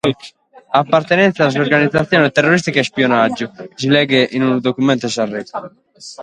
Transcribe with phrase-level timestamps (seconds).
[0.83, 3.47] «Apartenèntzia a un'organizatzione terrorìstica e ispionagiu»,
[3.79, 5.61] si leghet in su documentu de arrestu.